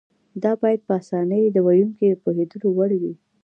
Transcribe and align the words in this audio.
دا 0.43 0.51
باید 0.61 0.81
په 0.87 0.93
اسانۍ 1.01 1.43
د 1.51 1.57
ویونکي 1.67 2.05
د 2.09 2.13
پوهېدو 2.23 2.67
وړ 2.77 2.91
وي. 3.01 3.13